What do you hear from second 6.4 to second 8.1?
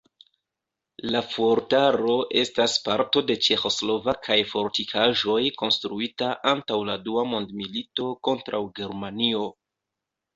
antaŭ la dua mondmilito